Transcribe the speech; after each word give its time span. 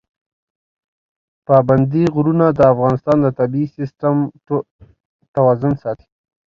پابندی 1.47 2.03
غرونه 2.13 2.45
د 2.53 2.59
افغانستان 2.73 3.17
د 3.21 3.27
طبعي 3.37 3.65
سیسټم 3.77 4.15
توازن 5.35 5.73
ساتي. 5.83 6.07